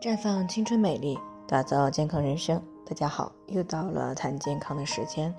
[0.00, 2.62] 绽放青春美丽，打造健康人生。
[2.86, 5.34] 大家好，又到了谈健康的时间。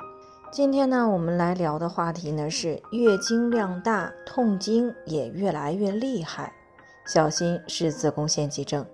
[0.51, 6.51] 今天呢，我们来聊的话题呢是月经量大，痛经也越来越厉害，
[7.07, 8.85] 小心是子宫腺肌症。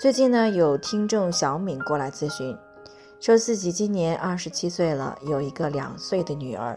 [0.00, 2.58] 最近呢，有听众小敏过来咨询，
[3.20, 6.76] 说自己今年二十七岁了，有一个两岁的女儿，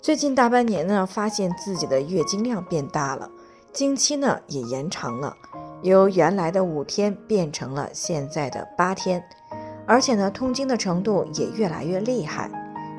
[0.00, 3.30] 最近大半年呢，发现自己的月经量变大了，
[3.74, 5.36] 经期呢也延长了。
[5.82, 9.22] 由原来的五天变成了现在的八天，
[9.86, 12.50] 而且呢，痛经的程度也越来越厉害。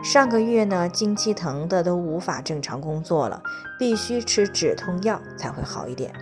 [0.04, 3.42] 上个月呢，经期疼的都无法正常工作了，
[3.80, 6.14] 必须吃止痛药才会好一点。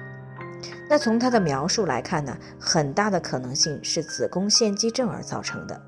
[0.90, 5.80] 那从他的描述来看呢，很大的可能性是子宫腺肌症而造成的。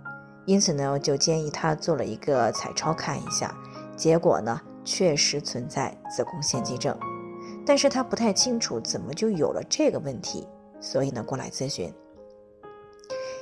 [0.46, 3.56] 因此呢，就建议他做了一个彩超看一下，
[3.96, 6.96] 结果呢，确实存在子宫腺肌症，
[7.66, 10.48] 但是他不太清楚怎么就有了这个问题。
[10.80, 11.94] 所以呢，过来咨询。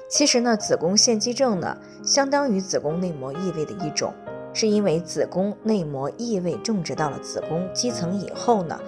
[0.08, 4.14] 其实呢，子宫腺肌症呢，相当于子宫内膜异位的一种，
[4.54, 8.80] 是因为子宫内膜异位种植到了子宫肌层以后呢，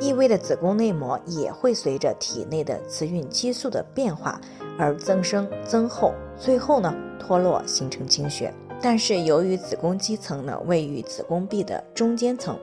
[0.00, 4.38] 异位的子宫内膜也会随着体内的雌孕激素的变化
[4.78, 8.52] 而增生增厚，最后呢脱落形成经血。
[8.82, 12.58] 但是由于子宫肌层呢位于子宫壁的中间层。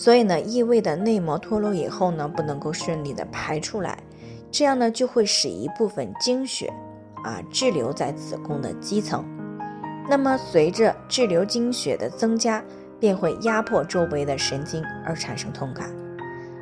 [0.00, 4.02] 所以呢，异位的内膜脱落以后呢，不能够顺利的排出来，
[4.50, 6.72] 这样呢就会使一部分经血
[7.22, 9.22] 啊滞留在子宫的基层。
[10.08, 12.64] 那么随着滞留经血的增加，
[12.98, 15.90] 便会压迫周围的神经而产生痛感。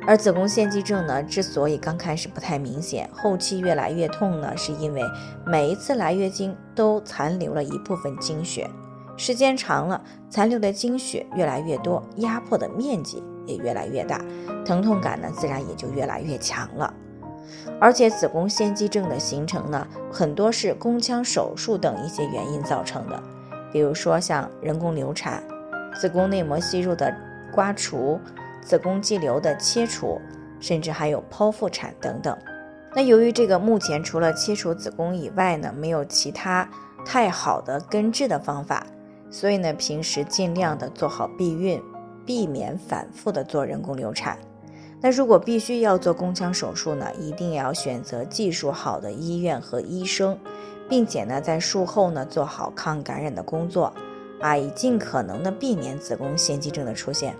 [0.05, 5.01] 而子宫腺肌症呢，之所以刚开始不太明显，后期越来越痛呢，是因为
[5.45, 8.69] 每一次来月经都残留了一部分经血。
[9.19, 14.17] 时间长了，残留的经血越来越多，压迫的面积也越来越大，
[14.65, 16.93] 疼痛感呢自然也就越来越强了。
[17.81, 23.21] 而且子宫腺肌症的形成呢，很多是宫腔手术等一些原因造成的，
[23.73, 25.43] 比如说像人工流产、
[25.93, 27.13] 子宫内膜息肉的
[27.53, 28.17] 刮除、
[28.61, 30.17] 子宫肌瘤的切除，
[30.61, 32.37] 甚至还有剖腹产等等。
[32.95, 36.65] 那由于这个目前除了切除子宫以外呢，没有其他
[37.05, 38.85] 太好的根治的方法。
[39.31, 41.81] 所以呢，平时尽量的做好避孕，
[42.25, 44.37] 避免反复的做人工流产。
[45.01, 50.37] 那如果必须要做宫腔手术呢，一定要选择技术好的医院和医生，
[50.89, 53.93] 并且呢，在术后呢做好抗感染的工作，
[54.41, 57.33] 啊，以尽可能的避免子宫腺肌症的出现。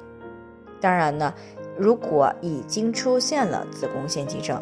[0.80, 1.34] 当然呢，
[1.78, 4.62] 如果已经出现了子宫腺肌症，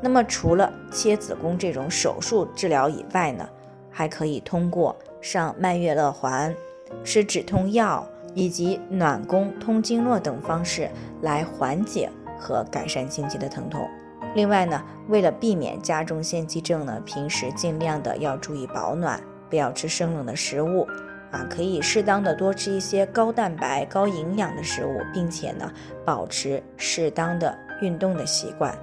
[0.00, 3.46] 那么除了切子宫这种手术治疗以外呢，
[3.90, 6.54] 还可以通过上曼月乐环。
[7.04, 10.90] 吃止痛药以及暖宫、通经络等方式
[11.22, 13.88] 来缓解和改善经期的疼痛。
[14.34, 20.86] 另外呢，为了避免加重腺肌症呢，平时尽量的要注意保暖，不要吃生冷的食物
[21.30, 25.72] 啊，可以适当的多吃一些高蛋白、高营养的食物，并且呢，
[26.04, 28.76] 保持适当的运动的习惯。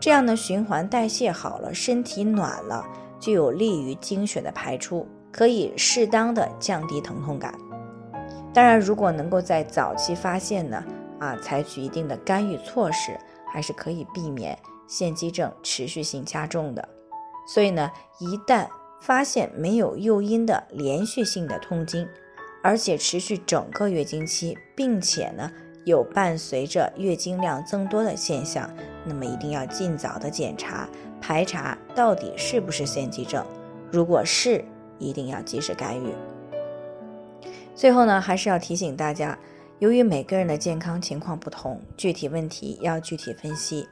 [0.00, 2.84] 这样呢，循环代谢好了，身体暖了，
[3.18, 5.06] 就有利于经血的排出。
[5.36, 7.52] 可以适当的降低疼痛感。
[8.54, 10.82] 当然，如果能够在早期发现呢，
[11.20, 13.14] 啊，采取一定的干预措施，
[13.52, 14.58] 还是可以避免
[14.88, 16.88] 腺肌症持续性加重的。
[17.46, 18.66] 所以呢，一旦
[19.02, 22.08] 发现没有诱因的连续性的痛经，
[22.62, 25.50] 而且持续整个月经期，并且呢
[25.84, 28.70] 有伴随着月经量增多的现象，
[29.04, 30.88] 那么一定要尽早的检查
[31.20, 33.44] 排查到底是不是腺肌症。
[33.92, 34.64] 如果是，
[34.98, 36.14] 一定要及时干预。
[37.74, 39.38] 最后呢，还是要提醒大家，
[39.78, 43.86] 由于每个人的健康情况不同，具体问题要具体分析。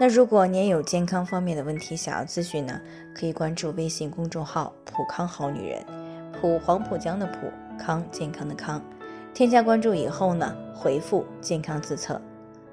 [0.00, 2.80] 那如果您有健康方面的问题想要咨询呢，
[3.14, 5.84] 可以关注微信公众号“普康好女人”，
[6.32, 8.82] 普黄浦江的普康健康的康。
[9.34, 12.20] 添加关注以后呢，回复“健康自测”，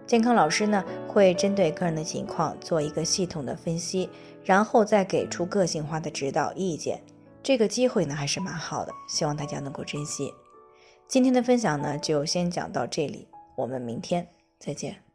[0.07, 4.09] 健康老师呢会针对个人的情况做一个系统的分析，
[4.44, 7.00] 然后再给出个性化的指导意见。
[7.47, 10.33] 这个机会呢还是蛮好的，希望大家能够珍惜。
[11.07, 14.27] 今天的分享呢就先讲到这里，我们明天
[14.59, 15.06] 再见。